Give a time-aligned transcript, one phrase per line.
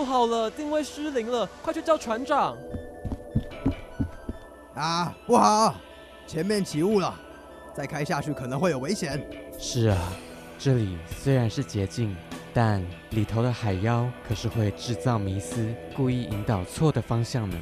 [0.00, 2.56] 不好了，定位失灵了，快去叫船长！
[4.74, 5.74] 啊，不好，
[6.26, 7.14] 前面起雾了，
[7.74, 9.22] 再开下去可能会有危险。
[9.58, 9.98] 是啊，
[10.58, 12.16] 这里虽然是捷径，
[12.54, 17.56] 但里头的海妖可是会制造迷思，故意引导错的方向呢。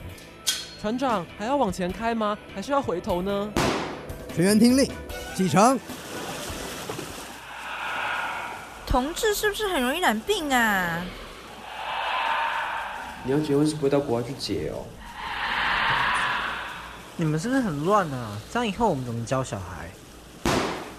[0.81, 2.39] 船长，还要往前开吗？
[2.55, 3.51] 还是要回头呢？
[4.33, 4.89] 全员听令，
[5.35, 5.77] 启程。
[8.87, 11.05] 同志是不是很容易染病啊？
[13.29, 14.87] 你要结婚是不会到国外去结哦。
[17.15, 18.31] 你们是不是很乱啊？
[18.51, 19.91] 这样以后我们怎么教小孩？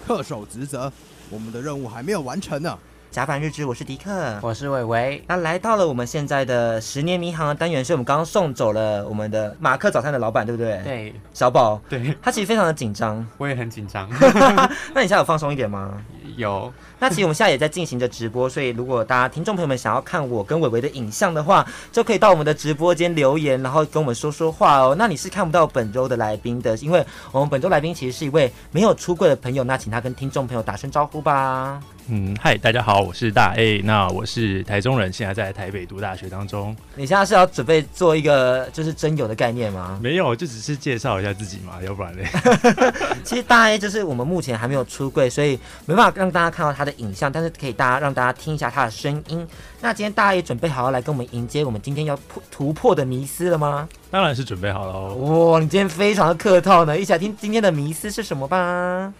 [0.06, 0.92] 恪守职责，
[1.28, 2.78] 我们的任务还没有完成呢。
[3.10, 5.24] 甲板日志，我是迪克，我是伟伟。
[5.26, 10.80] 那来到了我们现在的十年迷航的单元，是我们刚刚送走了我们的马克早餐的老板，对不对？
[10.84, 11.80] 对，小宝。
[11.88, 13.26] 对，他其实非常的紧张。
[13.38, 14.08] 我也很紧张。
[14.94, 16.00] 那你现在有放松一点吗？
[16.36, 16.72] 有。
[17.00, 24.94] 那其实我们现在也在进行着直播，所以如果大家听众朋友们想要看我跟伟伟的影像的话，就可以到我们的直播间留言，然后跟我们说说话哦。
[24.98, 31.80] 那你是看不到本周的来宾的，因为我们本周来宾其实是一位没有出柜的朋友，那请他跟听众朋友打声招呼吧。
[32.12, 36.76] 嗯，嗨，大家好，我是大 A，那我是台中人，现在在台北读大学当中。
[36.96, 39.96] 你现在是要准备做一个就是真友的概念吗？
[40.02, 42.26] 没有，就只是介绍一下自己嘛，要不然嘞。
[43.22, 49.46] 其实大 A 就是我们目前还没有出柜，所以没办法让大家看到他的影像，但是可以大家让大家听一下他的声音。
[49.80, 53.88] 那今天大家也准备好要来跟我们迎接我们今天要破突破的迷思了吗？
[54.10, 55.14] 当然是准备好了哦。
[55.52, 59.12] 哇，你今天非常的客套呢，一起来听今天的迷思是什么吧。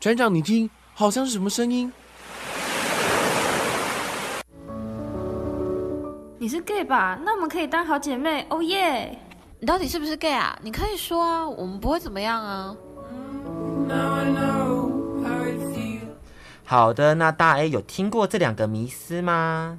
[0.00, 1.92] 船长，你听，好像是什么声音？
[6.40, 7.18] 你是 gay 吧？
[7.24, 9.18] 那我们可以当好姐妹，哦耶！
[9.58, 10.56] 你到底是不是 gay 啊？
[10.62, 12.76] 你可以说啊，我们不会怎么样啊。
[16.64, 19.78] 好的，那大 A 有听过这两个迷思吗？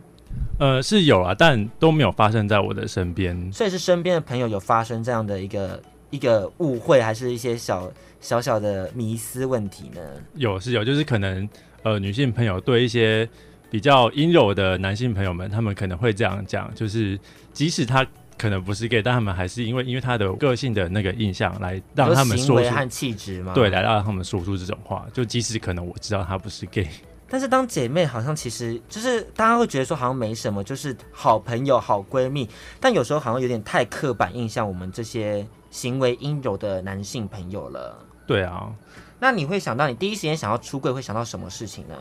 [0.57, 3.53] 呃，是有啊，但都没有发生在我的身边。
[3.53, 10.01] 所以是身边的朋友有发生这样的一个一个误会，还是一些小小小的迷思问题呢？
[10.33, 11.47] 有是有，就是可能
[11.83, 13.29] 呃，女性朋友对一些
[13.69, 17.17] 比较阴柔的男性朋友们，他们可能会这样讲，就是
[17.53, 18.05] 即使他
[18.39, 23.53] 可能不是 gay，但他们还是因为因为他的个性的那个印象来让他们说出，和气质吗？
[23.53, 26.87] 对，来让他们说出这种话，就即使可能我知道他不是 gay，
[27.29, 37.99] 但是当姐妹好像其实就是大家会觉得说好像没什么，就是好朋友、好闺蜜，但有时候好像有点太刻板印象我们这些行为阴柔的男性朋友了。
[38.25, 38.73] 对啊，
[39.19, 41.95] 那你会想到你第一时间想要出柜会想到什么事情呢？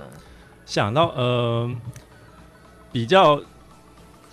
[0.65, 1.70] 想到呃，
[2.93, 3.41] 比较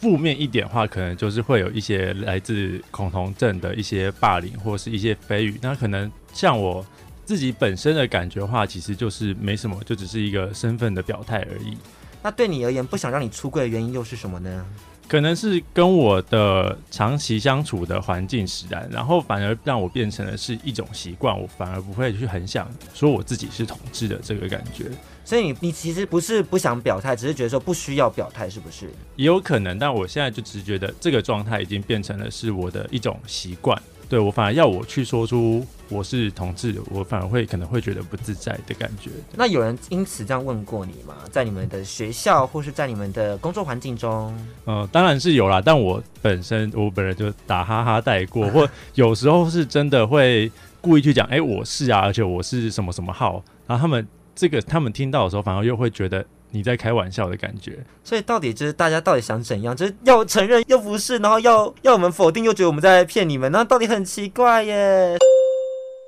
[0.05, 5.57] 负面一点的话，可能就是会有一些来自恐同症的一些霸凌或是一些蜚语。
[5.63, 6.85] 那可能像我
[7.25, 11.75] 自己本身的感觉的话，其实就是没什么，就只是一个身份的表态而已。
[12.21, 14.63] 那对你而言，不想让你出柜的原因又是什么呢？
[15.07, 24.85] 可能是跟我的长期相处的环境使然，然后反而让我变成了是一种习惯，我反而不会去很想说我自己是同志的这个感觉。
[25.23, 28.89] 所以你你其实不是不想表态，只是觉得说不需要表态，是不是？
[29.15, 33.79] 也有可能，但我现在就只是觉得这个状态已经变成了是我的一种习惯。
[34.07, 39.09] 对，我反而要我去说出我是同志，我反而会可能会觉得不自在的感觉。
[39.35, 41.15] 那有人因此这样问过你吗？
[41.31, 44.35] 在你们的学校或是在你们的工作环境中？
[44.65, 45.61] 嗯、呃，当然是有啦。
[45.63, 50.51] 但我本身我本人就打哈哈带过，或 有时候是真的会
[50.81, 53.43] 故意去讲，哎、欸，我是啊，而且我是什么什么号。
[53.67, 56.25] 然后他们这个他们听到的时候，反而又会觉得。
[56.51, 59.75] 你在开玩笑的感觉，所以到底就是大家到底想怎样？
[59.75, 65.17] 就是 要承认又不是，然后要要我们否定又觉得我们在骗你们，那到底很奇怪耶。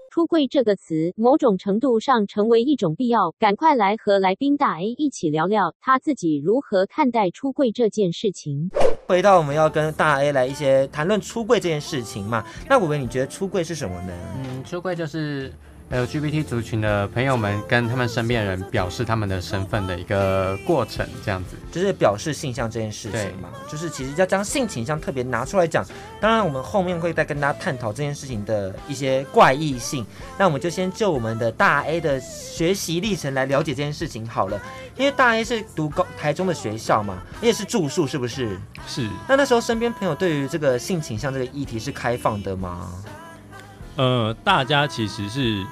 [0.09, 3.35] 出柜这个词，某种程度上成为一种必要。
[3.37, 8.71] 赶快来和来宾大 A 一起聊聊他自己如何看待出柜这件事情。
[9.05, 14.13] 回到我们要跟大 A 来一些谈论出柜这件事情嘛，那伟伟你觉得出柜是什么呢？
[14.37, 15.53] 嗯，出柜就是。
[15.89, 25.85] LGBT 族群的朋友们跟他们身边人表示他们的身份的一个过程，这样子就是表示性向这件事情嘛，就是其实要将性倾向特别拿出来讲。
[26.19, 30.05] 当然，我们后面会再跟大家探讨这件事情的一些怪异性。
[30.37, 34.61] 那我们就先就我们的大 A 的学习历程来了解这件事情好了。
[34.97, 38.59] 因为大 A 是读高台中的学校嘛，也是住宿，是不是？
[38.85, 39.07] 是。
[39.25, 42.91] 那那时候身边朋友对于这个性倾向这个议题是开放的吗？
[43.97, 45.65] 呃，大家其实是。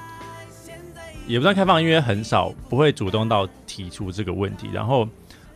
[1.28, 4.68] 也不算开放，因为很少不会主动到提出这个问题。
[4.72, 5.08] 然后，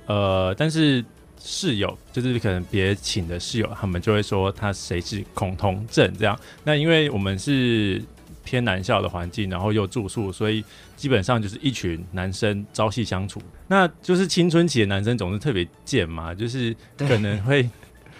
[0.06, 1.04] 呃，但是
[1.40, 6.36] 室友就是可能别请的室友，他们就会说他谁是恐同症这样。
[6.64, 8.02] 那因为我们是
[8.42, 10.64] 偏男校的环境，然后又住宿，所以
[10.96, 13.40] 基本上就是一群男生朝夕相处。
[13.68, 17.70] 那就是青春期的男生总是特别贱嘛，就是可能会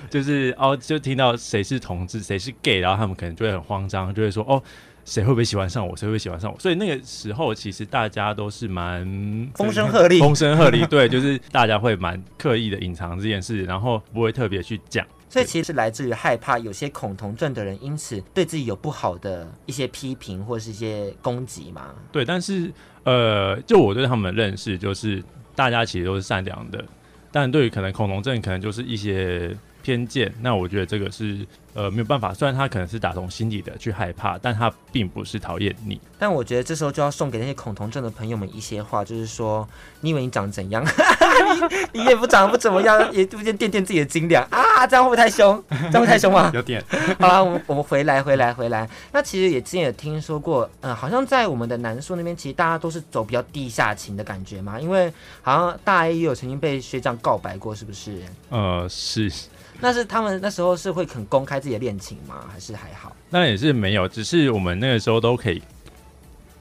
[0.09, 4.63] 就是哦，就听到谁是同志，谁是 gay，然后他们可能就会很慌张，就会说哦。
[5.03, 5.97] 谁会不会喜欢上我？
[5.97, 6.61] 谁会不会喜欢上我？
[6.61, 9.03] 所以那个时候，其实大家都是蛮
[9.57, 10.87] 风声鹤唳，风声鹤唳。
[10.87, 15.05] 对，就是大家会蛮刻意的隐藏这件事，然后不会特别去讲。
[15.29, 21.95] 所以其实是来自于害怕有些恐同症的人，因此对自己有不好的一些批评或是一些攻击嘛。
[22.13, 22.71] 对，但是
[23.03, 25.21] 呃，就我对他们的认识，就是
[25.57, 26.85] 大家其实都是善良的，
[27.33, 30.33] 但对于可能恐同症，可能就是一些偏见。
[30.41, 31.47] 那我觉得这个是。
[31.73, 36.01] 呃，没有办法，虽然他可能是打从心底的去害怕，但他并不是讨厌你。
[36.19, 39.67] 但我觉得这时候就要送给那些恐同症的朋友们一些话，就是说，
[40.01, 40.85] 你以为你长怎样？
[41.93, 45.63] 你 你也不长得不怎么样，也逐渐垫垫自己的斤两啊，这样会不会太凶？
[45.71, 46.51] 这样会太凶吗？
[46.55, 46.85] 有点。
[47.21, 48.89] 好了，我们我们回来回来回来。
[49.13, 55.13] 那其实也之前也听说过，嗯、呃，好像在我们的南树那边，其实大家都是走比较地下情的感觉嘛，因为
[55.43, 58.21] 好像大 A 也有曾经被学长告白过，是不是？
[58.49, 59.31] 呃，是。
[59.83, 62.47] 那是他们那时候是会很公开自己的恋情吗？
[62.51, 63.15] 还是还好？
[63.29, 65.63] 那也是没有，只是我们那个时候都可以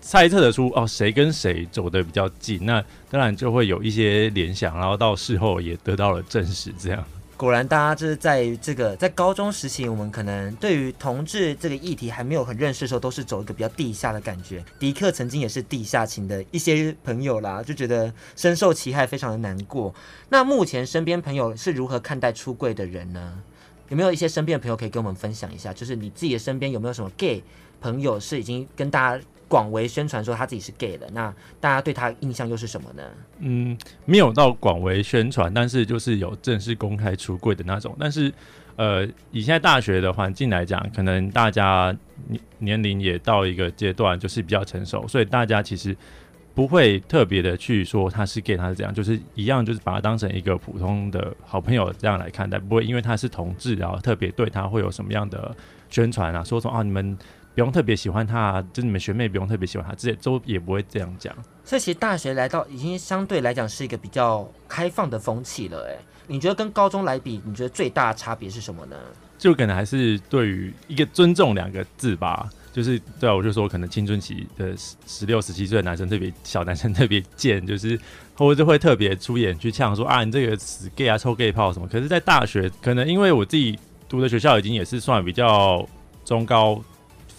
[0.02, 7.04] 猜测得出哦，谁跟谁走得比较近，那当然就会有一些联想，然后到事后也得到了证实，这样。
[7.38, 14.62] 果然，大家就是在这个在高中时期，我们可能对于同志这个议题还没有很认识的时候，都是走一个比较地下的感觉。
[14.78, 19.96] 迪克曾经也是地下情的一些朋友啦，就觉得深受其害，非常的难过。
[20.28, 23.42] 那目前身边朋友是如何看待出柜的人呢？
[23.90, 25.74] 有没有一些身边的朋友可以跟我们分享一下？
[25.74, 27.44] 就是你自己的身边有没有什么 gay
[27.82, 33.04] 朋友是已经跟大家广为宣传说他自己是 gay 的，那大家对他印象又是什么呢？
[33.40, 33.76] 嗯，
[34.06, 37.96] 没有到广为宣传，但是就是有正式公开出柜的那种。
[38.00, 38.32] 但是，
[38.76, 41.96] 呃，以现在大学的环境来讲，可能大家
[42.28, 45.98] 年年龄也到一个阶段，就是比较成熟，所以大家其实
[46.60, 55.56] 不会特别的去说他是 gay，他是这样，就是一样，就是把他当成一个普通的好朋友这样来看待，不会因为他是同志，然后特别对他会有什么样的
[55.90, 57.18] 宣传啊，说说啊你们。
[57.56, 61.36] 不用特别喜欢他，就你们学妹不用特别喜欢他，这些都也不会这样讲。
[61.66, 65.86] 所以其实大学来到已经相对来讲是一个比较开放的风气了。
[65.90, 65.98] 哎，
[66.28, 68.96] 你觉得跟高中来比，你觉得最大的差别是什么呢？
[69.38, 72.50] 就可能还是对于一个尊重两个字吧。
[72.74, 78.00] 就是对啊，我就说可能青春期的十十六、十七岁的男生特别小，男生特别贱，就是
[78.36, 81.88] 或者会特别出演去呛说啊，你这个死 gay 啊，抽 gay 炮什么。
[81.88, 83.78] 可是，在大学可能因为我自己
[84.08, 85.88] 读的学校已经也是算比较
[86.24, 86.82] 中高。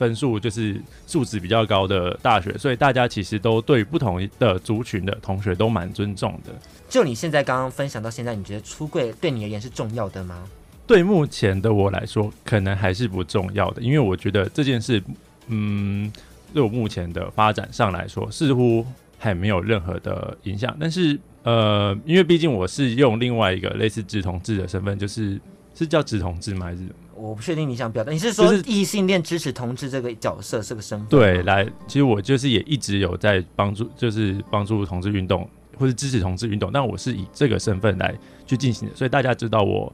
[0.00, 6.55] 分数就是素质比较高的大学，所以大家其实都对不同的族群的同学都蛮尊重的。
[6.88, 10.49] 就你现在刚刚分享到现在，你觉得出柜对你而言是重要的吗？
[10.91, 15.01] 对目前的我来说，可能还是不重要的，因为我觉得这件事，
[15.47, 16.13] 嗯，
[16.53, 18.85] 对我目前的发展上来说，似乎
[19.17, 20.77] 还没有任何的影响。
[20.81, 25.41] 但是，呃，因为毕竟我是用另外一个类似直同志的身份，就是
[25.77, 26.67] 是叫直同志吗？
[26.67, 26.81] 还是？
[27.15, 31.09] 我不确定你想表达，你是说异性恋支持同志这个角色这个身份？
[31.09, 35.49] 对，来，其实我就是也一直有在帮助，就是帮助同志运动
[35.79, 38.13] 或是支持同志运动，但我是以这个身份来
[38.45, 39.93] 去进行的，所以大家知道我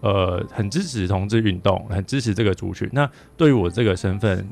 [0.00, 2.88] 呃很支持同志运动，很支持这个族群。
[2.92, 4.46] 那对于我这个身份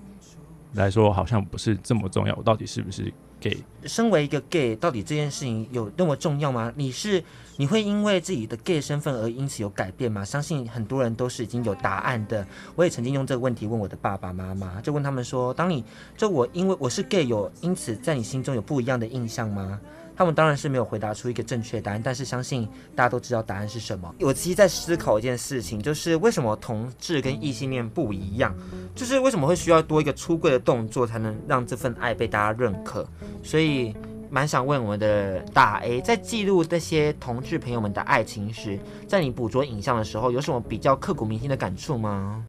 [0.74, 3.56] 来说，好像不是这么重要，我到底是不是 gay？
[3.84, 6.72] 身为一个 gay，到底这件事情有那么重要吗？
[6.76, 7.22] 你是？
[7.58, 10.22] 你会因为自己的 gay 身份而因此有改变吗？
[10.22, 12.46] 相信很多人都是已经有答案的。
[12.74, 15.82] 我也曾经用这个问题问我的爸爸妈妈，就问他们说：当你
[16.18, 19.80] 就我因为我是 gay，有因此在你心中有不一样的印象吗？
[20.16, 24.14] 他们当然是没有回答出一个正确答案，但是相信大家都知道答案是什么。
[24.20, 28.54] 我其实在思考一件事情，就是为什么同志跟异性恋不一样？
[28.94, 33.06] 就是为什么会需要多一个出柜的动作才能让这份爱被大家认可？
[33.42, 33.94] 所以。
[34.28, 42.44] 蛮想问我们的大 A，在记录这些同志朋友们的爱情时，在你捕捉影像的时候，有什么比较刻骨铭心的感触吗？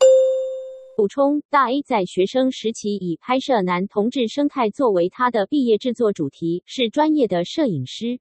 [0.97, 8.19] 补充：大 A 在学生时期以拍摄男同志生态作为他的毕业制作主题，是专业的摄影师。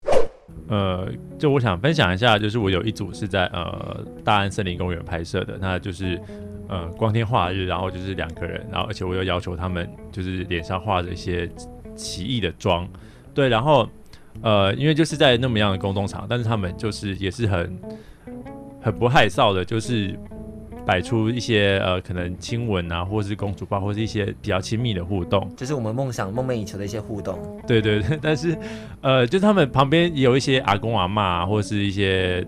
[0.68, 6.20] 呃，就我想分享一下，就是我有一组是在呃大安森林公园拍摄的，那就是
[6.68, 11.50] 呃光天化日，然后就是两个人，然后而且我又要求他们就是脸上画着一些
[11.94, 12.86] 奇异的妆。
[13.32, 13.88] 对，然后，
[14.42, 17.80] 呃，因为就是在那么样的公众场，但是他们就是也是很
[18.82, 20.14] 很不害臊的，就是
[20.86, 27.36] 摆出一些呃可能亲吻啊，或是公主抱，或是一些比较亲密的互动，就是我们梦想梦寐以求的一些互动。
[27.66, 28.56] 对对对，但是
[29.00, 32.46] 呃，就是他们旁边也有一些阿公阿嬷啊，或是一些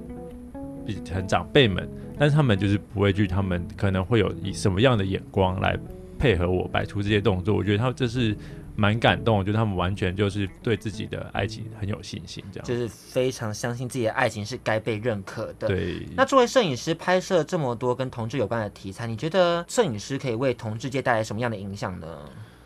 [1.13, 5.77] 很长辈们，但是他们就是不会去，他们可能会有以什么样的眼光来
[6.19, 8.37] 配合我摆出这些动作，我觉得他这是
[8.79, 15.67] 蛮感动，我觉得他们完全就是对自己的爱情很有信心，这样就是非常相信自己的爱情是该被认可的。
[15.67, 16.07] 对。
[16.17, 22.07] 那作为摄影师，拍摄这么多跟同志有关的题材，你觉得摄影师可以为同志界带来什么样的影响呢？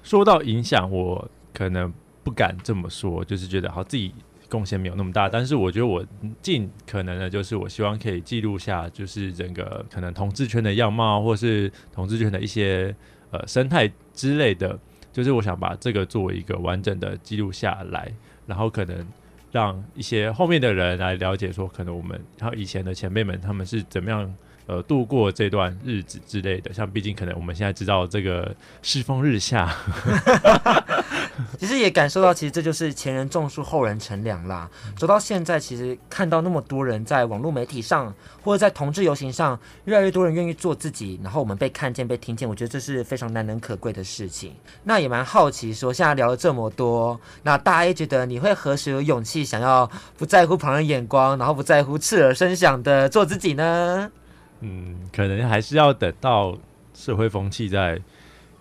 [0.03, 1.91] 说到影响，我可能
[2.23, 4.15] 不敢这么说，就是觉得好自己。
[4.49, 6.05] 贡献没有那么大，但是我觉得我
[6.43, 12.95] 尽可能的，就是我希望可以记录下，就是整个可能同志圈的样貌，或是同志圈的一些
[13.31, 14.79] 呃生态之类的，
[15.13, 18.13] 就是我想把这个作为一个完整的记录下来，
[18.47, 19.07] 然后可能
[19.51, 24.35] 让一些后面的人来了解说，可能我们还有以前的前辈们他们是怎么样。
[24.65, 29.75] 呃，度过这段日子之类的，像毕竟可能我们现在知道这个世风日下，
[31.59, 34.69] 其实也感受到，其实这就是前人种树，后人乘凉啦。
[34.97, 38.13] 走到现在，其实看到那么多人在网络媒体上，
[38.43, 44.55] 或者在同志游行上，越来越多人愿意做自己，然后我们被看见、被听见，我觉得这是非常难能可贵的事情。
[44.85, 54.11] 那也蛮好奇，说现在聊了这么多，那大 A 觉得你会何时有勇气想要不在乎旁人眼光，然后不在乎刺耳声响的做自己呢？
[54.61, 56.57] 嗯，可能还是要等到
[56.95, 58.01] 社会风气再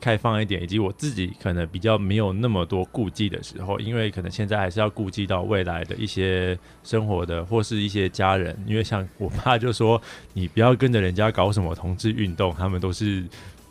[0.02, 10.02] 开放一点，以及我自己可能比较没有那么多顾忌的时候，因为可能现在还是要顾忌到未来的一些生活的或是一些家人，因为像我爸就说，
[10.34, 13.24] 你不要跟着人家搞什么同志运动，他们都是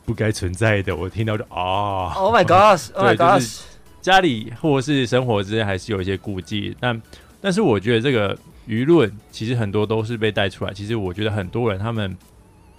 [0.07, 0.95] 不该存在的。
[0.97, 3.63] 我听到就啊，Oh my gosh，Oh my gosh，
[4.01, 7.03] 家里或是生活之间还是有一些顾忌，但
[7.41, 8.39] 但是我觉得这个。
[8.69, 10.73] 舆论其实很多都是被带出来。
[10.73, 12.17] 其实我觉得很多人他们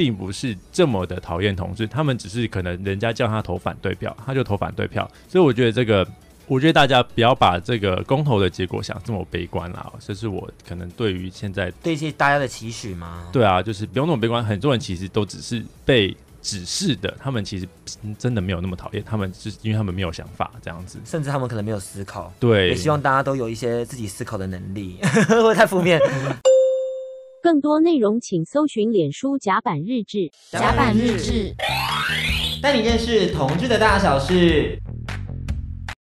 [0.02, 5.08] 并不是这么的讨厌同志，他们只是可能人家叫他投反对票，他就投反对票。
[5.30, 6.04] 所以我觉得这个，
[6.48, 9.94] 我觉得大家不要把这个公投的结果想这么悲观啦。
[10.00, 13.28] 这是我可能对于现在对一些大家的期许吗？
[13.32, 14.44] 对啊，就是不用那么悲观。
[14.44, 16.18] 很多人其实都只是被。
[16.44, 17.68] 指示的，他们其实
[18.18, 22.34] 真的没有那么讨厌，他们是因为他们没有想法这样子，甚至他们可能没有思考。
[22.40, 24.98] 对，也希望大家都有一些自己思考的能力，
[25.30, 26.02] 会不会太负面？
[27.42, 31.52] 更多内容请搜寻脸书甲板日志，甲板日志，
[32.62, 34.80] 带你认识同志的大小事。